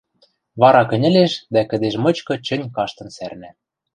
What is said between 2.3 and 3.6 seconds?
чӹнь каштын сӓрнӓ.